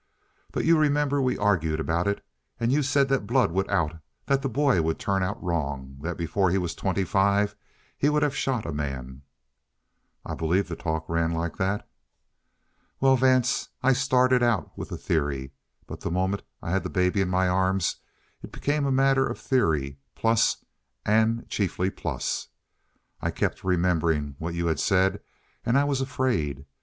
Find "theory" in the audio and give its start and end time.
14.97-15.51, 19.39-19.99